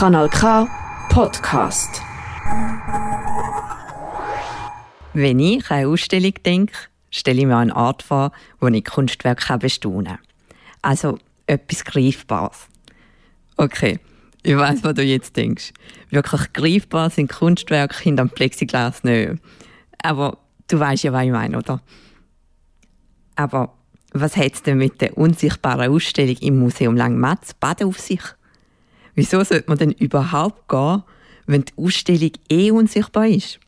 [0.00, 0.66] Kanal K
[1.10, 2.00] Podcast.
[5.12, 6.72] Wenn ich an eine Ausstellung denke,
[7.10, 10.18] stelle ich mir eine Art vor, wo ich Kunstwerke bestaunen kann.
[10.80, 12.68] Also etwas Greifbares.
[13.58, 14.00] Okay,
[14.42, 15.74] ich weiß, was du jetzt denkst.
[16.08, 19.32] Wirklich greifbar sind Kunstwerke hinter dem Plexiglas nicht.
[20.02, 21.82] Aber du weißt ja, was ich meine, oder?
[23.36, 23.74] Aber
[24.14, 28.22] was hat es denn mit der unsichtbaren Ausstellung im Museum Langmatz Baden auf sich?
[29.14, 31.02] Wieso sollte man denn überhaupt gehen,
[31.46, 33.58] wenn die Ausstellung eh unsichtbar ist?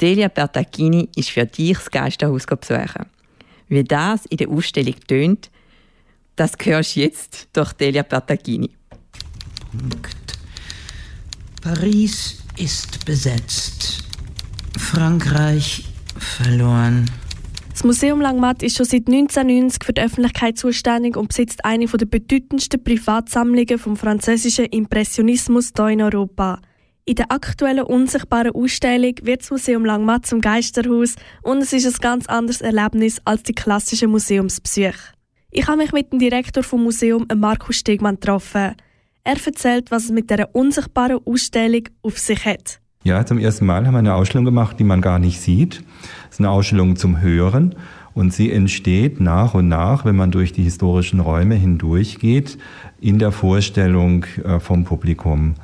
[0.00, 3.06] Delia Bertagini ist für dich das Geisterhaus besuchen.
[3.68, 5.50] Wie das in der Ausstellung tönt,
[6.36, 8.70] das hörst jetzt durch Delia Bertagini.
[11.60, 14.04] Paris ist besetzt.
[14.78, 15.84] Frankreich
[16.18, 17.10] verloren.
[17.74, 22.06] Das Museum Langmatt ist schon seit 1990 für die Öffentlichkeit zuständig und besitzt eine der
[22.06, 26.60] bedeutendsten Privatsammlungen vom französischen Impressionismus hier in Europa.
[27.04, 32.00] In der aktuellen unsichtbaren Ausstellung wird das Museum Langmatt zum Geisterhaus und es ist ein
[32.00, 35.12] ganz anderes Erlebnis als die klassischen Museumsbesuche.
[35.50, 38.76] Ich habe mich mit dem Direktor vom Museum, Markus Stegmann, getroffen.
[39.24, 42.83] Er erzählt, was es mit der unsichtbaren Ausstellung auf sich hat.
[43.06, 45.84] Ja, zum ersten Mal haben wir eine Ausstellung gemacht, die man gar nicht sieht.
[46.30, 47.74] Es ist eine Ausstellung zum Hören
[48.14, 52.56] und sie entsteht nach und nach, wenn man durch die historischen Räume hindurchgeht,
[53.02, 55.54] in der Vorstellung äh, vom Publikum.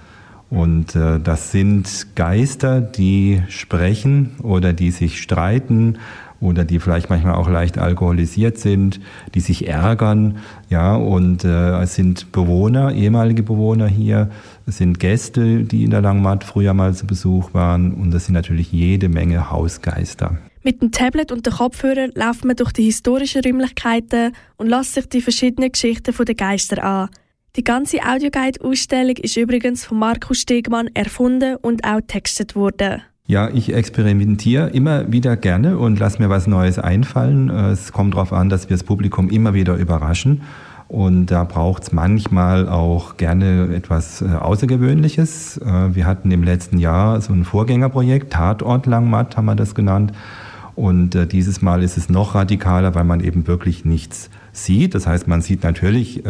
[0.50, 5.98] Und äh, das sind Geister, die sprechen oder die sich streiten
[6.40, 9.00] oder die vielleicht manchmal auch leicht alkoholisiert sind,
[9.34, 14.30] die sich ärgern, ja, und äh, es sind Bewohner, ehemalige Bewohner hier,
[14.66, 18.34] es sind Gäste, die in der Langmatt früher mal zu Besuch waren und es sind
[18.34, 20.38] natürlich jede Menge Hausgeister.
[20.62, 25.08] Mit dem Tablet und dem Kopfhörer läuft man durch die historischen Räumlichkeiten und lässt sich
[25.08, 27.08] die verschiedenen Geschichten der Geister an.
[27.56, 33.02] Die ganze Audioguide-Ausstellung ist übrigens von Markus Stegmann erfunden und auch textet worden.
[33.26, 37.50] Ja, ich experimentiere immer wieder gerne und lasse mir was Neues einfallen.
[37.50, 40.42] Es kommt darauf an, dass wir das Publikum immer wieder überraschen.
[40.86, 45.58] Und da braucht es manchmal auch gerne etwas äh, Außergewöhnliches.
[45.58, 50.12] Äh, wir hatten im letzten Jahr so ein Vorgängerprojekt, Tatort Langmatt haben wir das genannt.
[50.80, 54.94] Und äh, dieses Mal ist es noch radikaler, weil man eben wirklich nichts sieht.
[54.94, 56.24] Das heißt, man sieht natürlich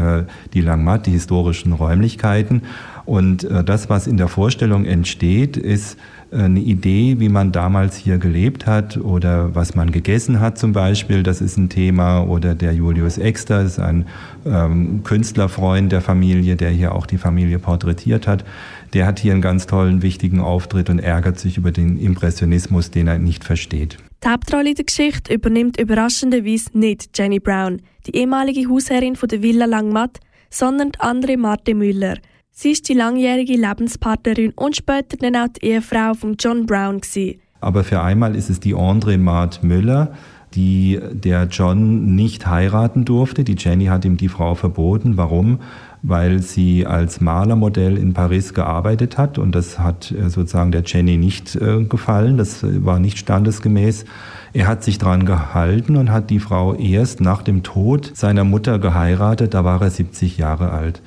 [0.53, 2.63] die Langmatt, die historischen Räumlichkeiten.
[3.07, 5.97] Und das, was in der Vorstellung entsteht, ist
[6.31, 11.23] eine Idee, wie man damals hier gelebt hat oder was man gegessen hat zum Beispiel.
[11.23, 12.21] Das ist ein Thema.
[12.21, 14.05] Oder der Julius Exter ist ein
[14.45, 18.45] ähm, Künstlerfreund der Familie, der hier auch die Familie porträtiert hat.
[18.93, 23.07] Der hat hier einen ganz tollen, wichtigen Auftritt und ärgert sich über den Impressionismus, den
[23.07, 23.97] er nicht versteht.
[24.23, 29.65] Die Hauptrolle der Geschichte übernimmt überraschenderweise nicht Jenny Brown, die ehemalige Hausherrin von der Villa
[29.65, 30.21] Langmatt,
[30.51, 32.19] sondern die andere Marte Müller–
[32.63, 37.01] Sie ist die langjährige Lebenspartnerin und später dann auch die Ehefrau von John Brown.
[37.01, 37.41] Gewesen.
[37.63, 40.13] Aber für einmal ist es die André Mart Müller,
[40.55, 43.45] die der John nicht heiraten durfte.
[43.45, 45.17] Die Jenny hat ihm die Frau verboten.
[45.17, 45.61] Warum?
[46.03, 51.19] Weil sie als Malermodell in Paris gearbeitet hat und das hat äh, sozusagen der Jenny
[51.19, 52.39] nicht äh, gefallen.
[52.39, 54.07] Das war nicht standesgemäß.
[54.53, 58.79] Er hat sich daran gehalten und hat die Frau erst nach dem Tod seiner Mutter
[58.79, 59.55] geheiratet.
[59.55, 61.03] Da war er 70 Jahre alt.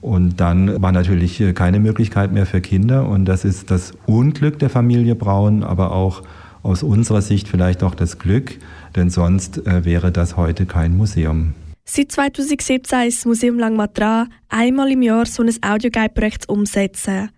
[0.00, 3.08] Und dann war natürlich äh, keine Möglichkeit mehr für Kinder.
[3.08, 6.22] Und das ist das Unglück der Familie Braun, aber auch
[6.64, 8.58] aus unserer Sicht vielleicht auch das Glück,
[8.96, 11.54] denn sonst äh, wäre das heute kein Museum.
[11.86, 17.28] Seit 2017 ist das Museum Langmatra einmal im Jahr so ein Audioguide-Projekt umsetzen.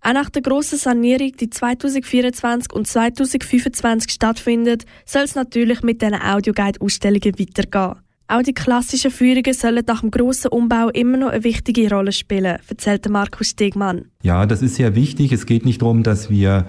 [0.00, 6.22] Auch nach der grossen Sanierung, die 2024 und 2025 stattfindet, soll es natürlich mit diesen
[6.22, 7.96] Audioguide-Ausstellungen weitergehen.
[8.28, 12.58] Auch die klassischen Führungen sollen nach dem grossen Umbau immer noch eine wichtige Rolle spielen,
[12.68, 14.06] erzählte Markus Stegmann.
[14.22, 15.32] Ja, das ist sehr wichtig.
[15.32, 16.66] Es geht nicht darum, dass wir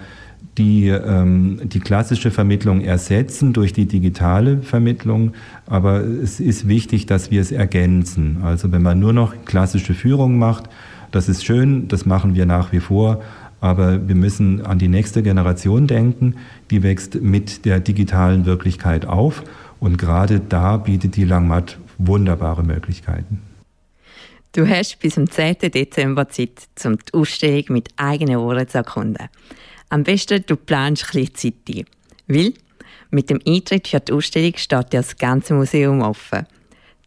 [0.58, 5.34] die, ähm, die klassische Vermittlung ersetzen durch die digitale Vermittlung,
[5.68, 8.40] aber es ist wichtig, dass wir es ergänzen.
[8.44, 10.66] Also wenn man nur noch klassische Führung macht,
[11.12, 13.22] das ist schön, das machen wir nach wie vor,
[13.62, 16.36] aber wir müssen an die nächste Generation denken,
[16.70, 19.44] die wächst mit der digitalen Wirklichkeit auf
[19.80, 23.42] und gerade da bietet die Langmatt wunderbare Möglichkeiten.
[24.54, 25.58] Du hast bis zum 10.
[25.72, 29.28] Dezember Zeit, um die Ausstellung mit eigenen Ohren zu erkunden.
[29.90, 31.86] Am besten du planst ein Zeit ein.
[32.28, 32.54] Weil
[33.10, 36.46] mit dem Eintritt für die Ausstellung steht dir das ganze Museum offen.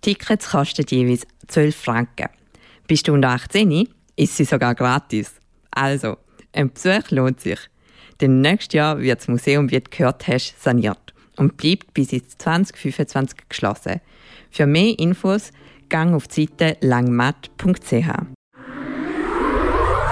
[0.01, 2.29] Tickets kosten jeweils 12 Franken.
[2.87, 5.35] Bist du unter 18, ist sie sogar gratis.
[5.71, 6.17] Also,
[6.53, 7.59] ein Besuch lohnt sich.
[8.21, 12.37] Denn nächstes Jahr wird das Museum, wie du gehört hast, saniert und bleibt bis ins
[12.39, 14.01] 2025 geschlossen.
[14.51, 15.53] Für mehr Infos
[15.89, 18.40] gang auf die Seite langmatt.ch.